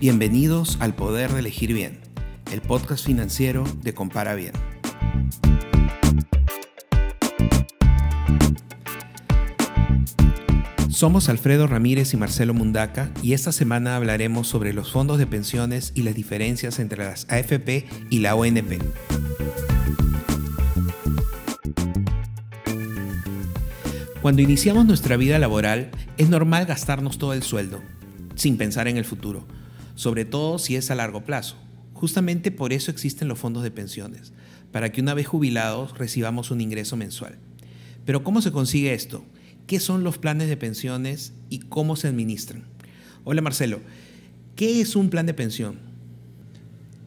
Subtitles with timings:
[0.00, 1.98] Bienvenidos al Poder de Elegir Bien,
[2.50, 4.54] el podcast financiero de Compara Bien.
[10.88, 15.92] Somos Alfredo Ramírez y Marcelo Mundaca y esta semana hablaremos sobre los fondos de pensiones
[15.94, 18.80] y las diferencias entre las AFP y la ONP.
[24.22, 27.82] Cuando iniciamos nuestra vida laboral es normal gastarnos todo el sueldo,
[28.34, 29.46] sin pensar en el futuro,
[30.00, 31.56] sobre todo si es a largo plazo.
[31.92, 34.32] Justamente por eso existen los fondos de pensiones,
[34.72, 37.36] para que una vez jubilados recibamos un ingreso mensual.
[38.06, 39.26] Pero ¿cómo se consigue esto?
[39.66, 42.64] ¿Qué son los planes de pensiones y cómo se administran?
[43.24, 43.80] Hola Marcelo,
[44.56, 45.76] ¿qué es un plan de pensión?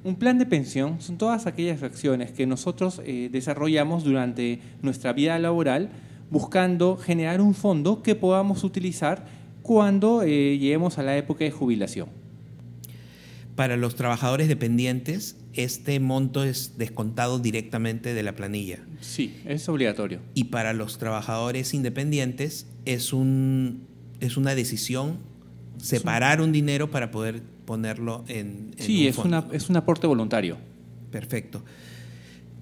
[0.04, 5.40] Un plan de pensión son todas aquellas acciones que nosotros eh, desarrollamos durante nuestra vida
[5.40, 5.90] laboral
[6.30, 9.26] buscando generar un fondo que podamos utilizar
[9.64, 12.23] cuando eh, lleguemos a la época de jubilación.
[13.56, 18.80] Para los trabajadores dependientes, este monto es descontado directamente de la planilla.
[19.02, 20.20] Sí, es obligatorio.
[20.34, 23.86] Y para los trabajadores independientes es, un,
[24.20, 25.18] es una decisión
[25.78, 28.72] separar un dinero para poder ponerlo en...
[28.78, 30.58] en sí, es, Una, es un aporte voluntario.
[31.12, 31.64] Perfecto.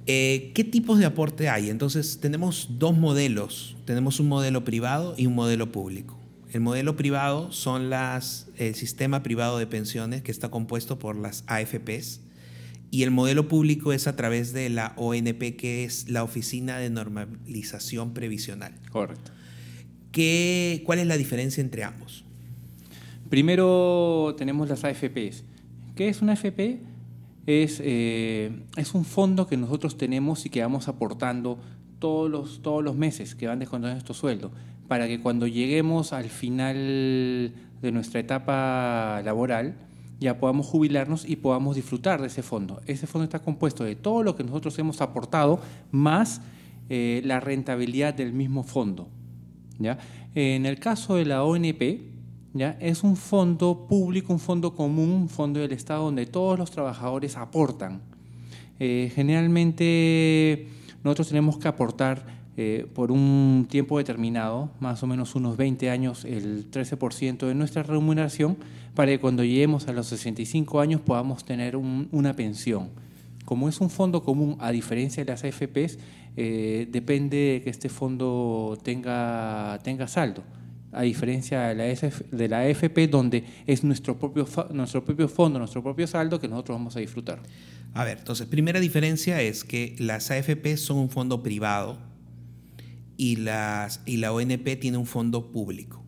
[0.08, 1.70] Eh, ¿Qué tipos de aporte hay?
[1.70, 3.78] Entonces tenemos dos modelos.
[3.86, 6.21] Tenemos un modelo privado y un modelo público.
[6.52, 11.44] El modelo privado son las, el sistema privado de pensiones que está compuesto por las
[11.48, 12.22] AFPs
[12.92, 16.90] y el modelo público es a través de la ONP que es la Oficina de
[16.90, 18.74] Normalización Previsional.
[18.92, 19.32] Correcto.
[20.12, 22.26] ¿Qué, ¿Cuál es la diferencia entre ambos?
[23.30, 25.46] Primero tenemos las AFPs.
[25.96, 26.92] ¿Qué es una AFP?
[27.46, 31.60] es, eh, es un fondo que nosotros tenemos y que vamos aportando
[32.00, 34.52] todos los, todos los meses que van descontando nuestro sueldo,
[34.92, 39.76] para que cuando lleguemos al final de nuestra etapa laboral,
[40.20, 42.82] ya podamos jubilarnos y podamos disfrutar de ese fondo.
[42.88, 45.62] Ese fondo está compuesto de todo lo que nosotros hemos aportado
[45.92, 46.42] más
[46.90, 49.08] eh, la rentabilidad del mismo fondo.
[49.80, 49.98] ¿ya?
[50.36, 52.02] En el caso de la ONP,
[52.54, 52.76] ¿ya?
[52.82, 57.38] Es un fondo público, un fondo común, un fondo del Estado donde todos los trabajadores
[57.38, 58.02] aportan.
[58.78, 60.68] Eh, generalmente
[61.02, 66.26] nosotros tenemos que aportar eh, por un tiempo determinado, más o menos unos 20 años,
[66.26, 68.58] el 13% de nuestra remuneración,
[68.94, 72.90] para que cuando lleguemos a los 65 años podamos tener una pensión.
[73.46, 75.98] Como es un fondo común, a diferencia de las AFPs,
[76.38, 80.44] eh, depende de que este fondo tenga, tenga saldo
[80.92, 85.82] a diferencia de la, de la AFP, donde es nuestro propio, nuestro propio fondo, nuestro
[85.82, 87.40] propio saldo que nosotros vamos a disfrutar.
[87.94, 92.11] A ver, entonces, primera diferencia es que las AFP son un fondo privado
[93.22, 96.04] y, las, y la ONP tiene un fondo público,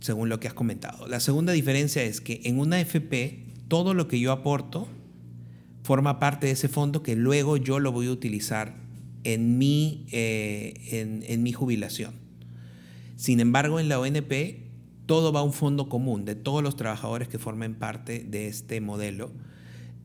[0.00, 1.06] según lo que has comentado.
[1.06, 4.88] La segunda diferencia es que en una AFP todo lo que yo aporto
[5.84, 8.74] forma parte de ese fondo que luego yo lo voy a utilizar
[9.22, 12.14] en mi, eh, en, en mi jubilación.
[13.14, 14.32] Sin embargo, en la ONP
[15.06, 18.80] todo va a un fondo común de todos los trabajadores que formen parte de este
[18.80, 19.30] modelo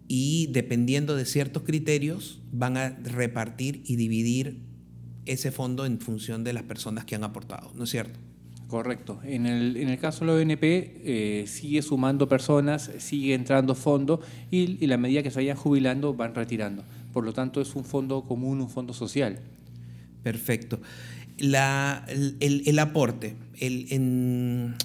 [0.08, 4.70] y dependiendo de ciertos criterios van a repartir y dividir
[5.26, 8.20] ese fondo en función de las personas que han aportado, ¿no es cierto?
[8.68, 9.20] Correcto.
[9.24, 14.22] En el, en el caso de la ONP eh, sigue sumando personas, sigue entrando fondo
[14.50, 16.84] y, y la medida que se vayan jubilando van retirando.
[17.12, 19.40] Por lo tanto es un fondo común, un fondo social.
[20.24, 20.80] Perfecto
[21.42, 23.36] el, aporte.
[23.59, 24.76] en,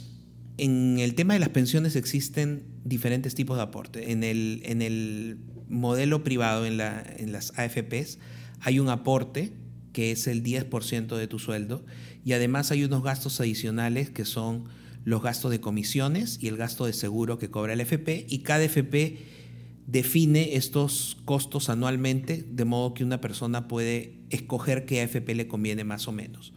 [0.58, 4.12] el tema de las pensiones existen diferentes tipos de aporte.
[4.12, 8.18] En el, en el modelo privado, en, la, en las AFPs,
[8.60, 9.52] hay un aporte
[9.96, 11.82] que es el 10% de tu sueldo
[12.22, 14.64] y además hay unos gastos adicionales que son
[15.06, 18.62] los gastos de comisiones y el gasto de seguro que cobra el FP y cada
[18.64, 19.16] FP
[19.86, 25.82] define estos costos anualmente de modo que una persona puede escoger qué AFP le conviene
[25.84, 26.52] más o menos.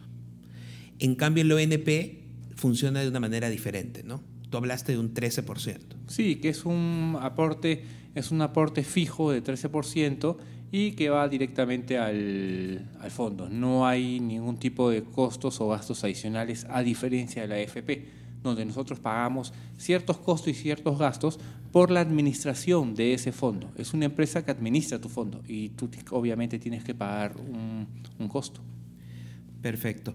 [0.98, 2.18] En cambio, el ONP
[2.56, 4.22] funciona de una manera diferente, ¿no?
[4.50, 5.78] Tú hablaste de un 13%.
[6.08, 7.84] Sí, que es un aporte,
[8.14, 10.36] es un aporte fijo de 13%
[10.72, 13.48] y que va directamente al, al, fondo.
[13.48, 18.06] No hay ningún tipo de costos o gastos adicionales a diferencia de la AFP,
[18.42, 21.40] donde nosotros pagamos ciertos costos y ciertos gastos
[21.72, 23.70] por la administración de ese fondo.
[23.76, 27.86] Es una empresa que administra tu fondo y tú obviamente tienes que pagar un,
[28.18, 28.60] un costo.
[29.60, 30.14] Perfecto.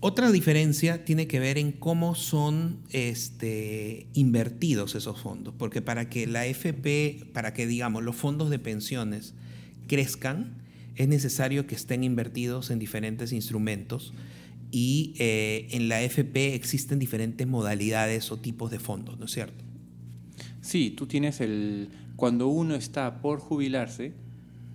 [0.00, 6.28] Otra diferencia tiene que ver en cómo son este, invertidos esos fondos, porque para que
[6.28, 9.34] la FP, para que digamos los fondos de pensiones
[9.88, 10.62] crezcan,
[10.94, 14.14] es necesario que estén invertidos en diferentes instrumentos
[14.70, 19.64] y eh, en la FP existen diferentes modalidades o tipos de fondos, ¿no es cierto?
[20.60, 21.88] Sí, tú tienes el...
[22.16, 24.12] Cuando uno está por jubilarse,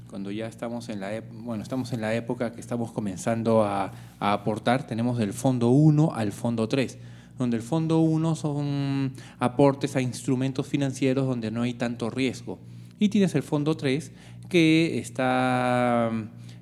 [0.09, 4.87] cuando ya estamos en la, bueno, estamos en la época que estamos comenzando a, aportar,
[4.87, 6.97] tenemos del fondo 1 al fondo 3
[7.37, 12.59] donde el fondo 1 son aportes a instrumentos financieros donde no hay tanto riesgo.
[12.99, 14.11] Y tienes el fondo 3
[14.53, 16.11] que está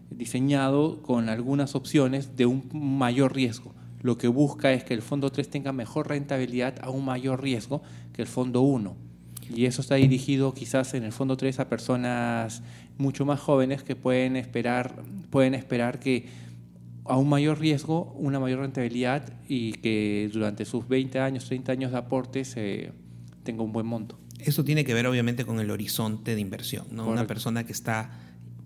[0.09, 3.73] diseñado con algunas opciones de un mayor riesgo.
[4.01, 7.81] Lo que busca es que el fondo 3 tenga mejor rentabilidad a un mayor riesgo
[8.13, 8.95] que el fondo 1.
[9.53, 12.63] Y eso está dirigido quizás en el fondo 3 a personas
[12.97, 16.29] mucho más jóvenes que pueden esperar, pueden esperar que
[17.03, 21.91] a un mayor riesgo, una mayor rentabilidad y que durante sus 20 años, 30 años
[21.91, 22.55] de aportes
[23.43, 24.17] tenga un buen monto.
[24.45, 26.87] Eso tiene que ver obviamente con el horizonte de inversión.
[26.91, 27.07] ¿no?
[27.07, 28.19] Una persona que está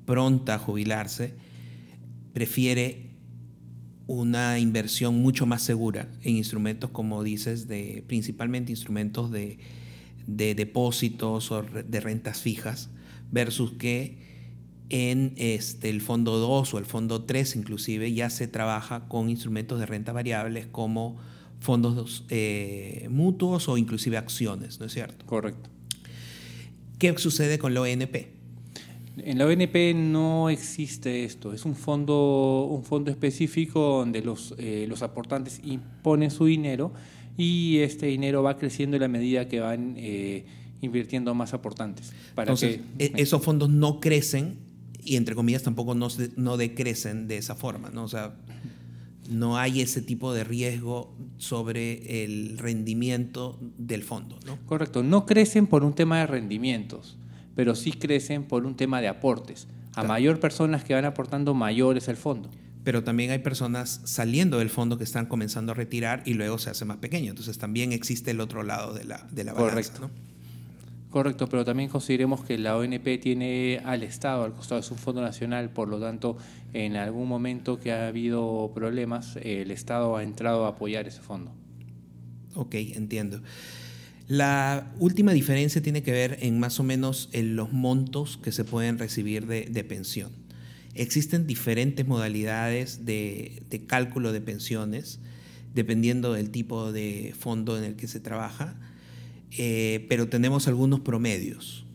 [0.06, 1.36] pronta a jubilarse
[2.34, 3.12] prefiere
[4.08, 9.58] una inversión mucho más segura en instrumentos, como dices, de, principalmente instrumentos de,
[10.28, 12.90] de depósitos o de rentas fijas,
[13.32, 14.24] versus que
[14.90, 19.80] en este, el fondo 2 o el fondo 3 inclusive ya se trabaja con instrumentos
[19.80, 21.18] de renta variables como
[21.60, 25.26] fondos eh, mutuos o inclusive acciones, ¿no es cierto?
[25.26, 25.70] Correcto.
[27.00, 28.36] ¿Qué sucede con la ONP?
[29.18, 34.86] En la ONP no existe esto, es un fondo, un fondo específico donde los, eh,
[34.90, 36.92] los aportantes imponen su dinero
[37.38, 40.46] y este dinero va creciendo en la medida que van eh,
[40.82, 42.14] invirtiendo más aportantes.
[42.34, 44.58] Para Entonces, que, e-, esos fondos no crecen
[45.04, 48.04] y entre comillas tampoco no, no decrecen de esa forma, ¿no?
[48.04, 48.36] O sea,
[49.30, 54.58] no hay ese tipo de riesgo sobre el rendimiento del fondo, ¿no?
[54.66, 57.18] Correcto, no crecen por un tema de rendimientos,
[57.56, 59.68] pero sí crecen por un tema de aportes.
[59.96, 62.50] A mayor personas que van aportando, mayor es el fondo.
[62.84, 66.70] Pero también hay personas saliendo del fondo que están comenzando a retirar y luego se
[66.70, 67.30] hace más pequeño.
[67.32, 70.02] Entonces también existe el otro lado de la, de la balanza, Correcto.
[70.02, 70.35] ¿no?
[71.16, 75.22] Correcto, pero también consideremos que la ONP tiene al Estado al costado de su fondo
[75.22, 76.38] nacional, por lo tanto,
[76.74, 81.54] en algún momento que ha habido problemas, el Estado ha entrado a apoyar ese fondo.
[82.54, 83.42] Ok, entiendo.
[84.28, 88.66] La última diferencia tiene que ver en más o menos en los montos que se
[88.66, 90.34] pueden recibir de, pensión.
[90.96, 95.22] Existen diferentes modalidades de, de cálculo de pensiones
[95.74, 98.76] dependiendo del tipo de fondo en el que se trabaja
[99.58, 101.86] eh, pero tenemos algunos promedios.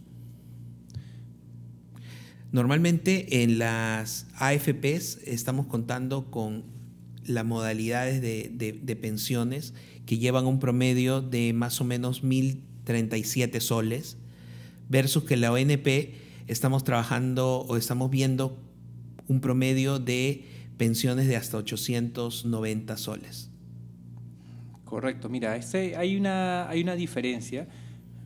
[2.52, 6.64] Normalmente en las AFPs estamos contando con
[7.24, 9.72] las modalidades de, pensiones
[10.04, 14.16] que llevan un promedio de más o menos 1.037 soles,
[14.88, 16.14] versus que la ONP
[16.48, 18.58] estamos trabajando o estamos viendo
[19.28, 20.44] un promedio de
[20.76, 23.49] pensiones de hasta 890 soles.
[24.90, 27.68] Correcto, mira, este, hay, una, hay una diferencia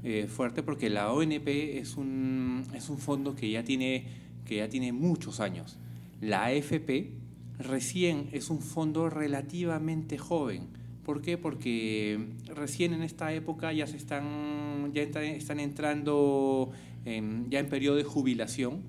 [0.02, 4.06] eh, fuerte porque la ONP es un, es un fondo que ya, tiene,
[4.46, 5.76] que ya tiene muchos años.
[6.22, 7.10] La AFP
[7.58, 10.68] recién es un fondo relativamente joven.
[11.04, 11.36] ¿Por qué?
[11.36, 16.72] Porque recién en esta época ya se están, ya están entrando
[17.04, 18.80] ya en periodo de jubilación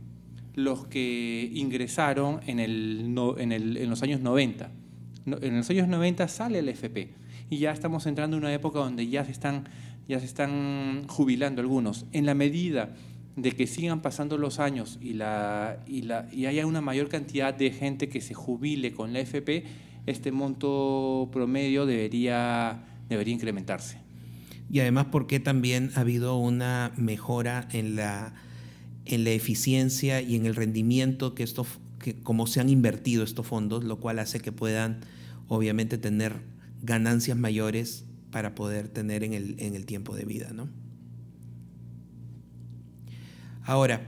[0.53, 4.71] los que ingresaron en, el, en, el, en los años 90.
[5.25, 9.07] En los años 90 sale el FP y ya estamos entrando en una época donde
[9.07, 9.69] ya se están,
[10.07, 12.05] ya se están jubilando algunos.
[12.11, 12.95] En la medida
[13.35, 17.53] de que sigan pasando los años y, la, y, la, y haya una mayor cantidad
[17.53, 19.65] de gente que se jubile con la FP,
[20.05, 23.99] este monto promedio debería, debería incrementarse.
[24.71, 28.33] Y además porque también ha habido una mejora en la,
[29.05, 31.65] en la eficiencia y en el rendimiento que esto,
[31.99, 35.01] que como se han invertido estos fondos, lo cual hace que puedan
[35.47, 36.54] obviamente tener
[36.85, 40.51] ganancias mayores para poder tener en el, en el tiempo de vida.
[40.53, 40.69] ¿no?
[43.63, 44.07] Ahora,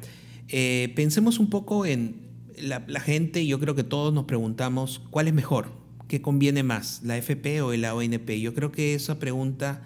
[0.50, 5.28] eh, pensemos un poco en la, la, gente, yo creo que todos nos preguntamos, ¿cuál
[5.28, 5.72] es mejor?
[6.08, 8.30] ¿Qué conviene más, la FP o la ONP?
[8.40, 9.84] Yo creo que esa pregunta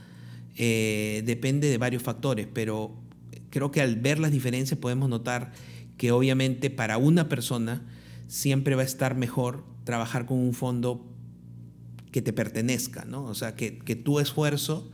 [0.55, 2.95] eh, depende de varios factores, pero
[3.49, 5.51] creo que al ver las diferencias podemos notar
[5.97, 7.83] que obviamente para una persona
[8.27, 11.05] siempre va a estar mejor trabajar con un fondo
[12.11, 13.23] que te pertenezca, ¿no?
[13.23, 14.91] O sea, que, tu esfuerzo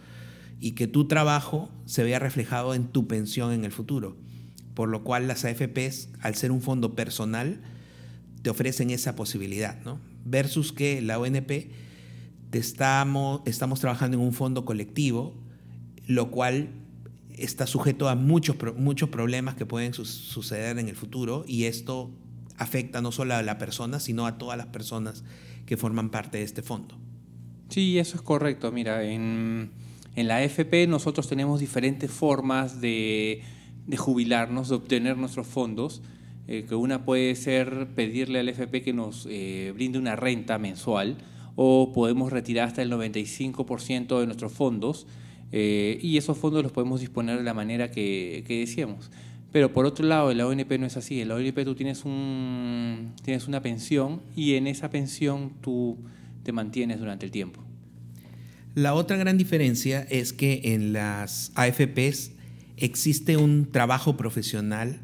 [0.60, 4.18] y que tu trabajo se vea reflejado en tu pensión en el futuro.
[4.74, 7.62] Por lo cual las AFPs, al ser un fondo personal,
[8.44, 10.00] te ofrecen esa posibilidad, ¿no?
[10.26, 11.72] Versus que la ONP
[12.50, 15.36] te estamos, estamos trabajando en un fondo colectivo,
[16.06, 16.70] lo cual
[17.36, 22.12] está sujeto a muchos, muchos problemas que pueden suceder en el futuro y esto
[22.58, 25.24] afecta no solo a la persona, sino a todas las personas
[25.66, 26.98] que forman parte de este fondo.
[27.70, 28.72] Sí, eso es correcto.
[28.72, 29.72] Mira, en,
[30.16, 33.44] En la AFP nosotros tenemos diferentes formas de,
[33.98, 36.02] jubilarnos, de obtener nuestros fondos,
[36.48, 41.18] eh, que una puede ser pedirle al AFP que nos eh, brinde una renta mensual
[41.56, 45.06] o podemos retirar hasta el 95% de nuestros fondos
[45.52, 49.12] eh, y esos fondos los podemos disponer de la manera que, que decíamos.
[49.52, 51.22] Pero por otro lado, en la ONP no es así.
[51.22, 55.98] En la ONP tú tienes, un, tienes una pensión y en esa pensión tú
[56.44, 57.64] te mantienes durante el tiempo.
[58.76, 62.32] La otra gran diferencia es que en las AFPs
[62.78, 65.00] existe un trabajo profesional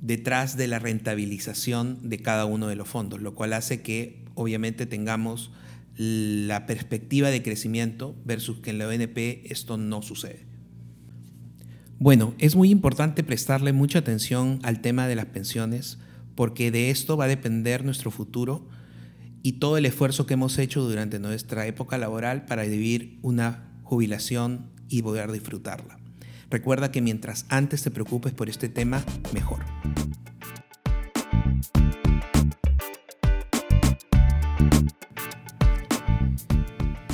[0.00, 4.86] detrás de la rentabilización de cada uno de los fondos, lo cual hace que obviamente
[4.86, 5.50] tengamos
[5.96, 9.18] la perspectiva de crecimiento versus que en la ONP
[9.50, 10.46] esto no sucede.
[11.98, 15.98] Bueno, es muy importante prestarle mucha atención al tema de las pensiones
[16.34, 18.66] porque de esto va a depender nuestro futuro
[19.46, 24.70] y todo el esfuerzo que hemos hecho durante nuestra época laboral para vivir una jubilación
[24.88, 25.98] y poder disfrutarla.
[26.48, 29.62] Recuerda que mientras antes te preocupes por este tema, mejor.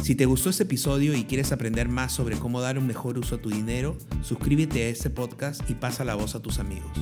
[0.05, 3.35] Si te gustó este episodio y quieres aprender más sobre cómo dar un mejor uso
[3.35, 6.93] a tu dinero, suscríbete a este podcast y pasa la voz a tus amigos.